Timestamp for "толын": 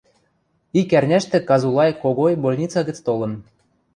3.07-3.31